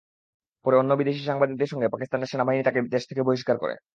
[0.65, 3.75] পরে অন্য বিদেশি সাংবাদিকদের সঙ্গে পাকিস্তানের সেনাবাহিনী তাঁকে দেশ থেকে বহিষ্কার করে।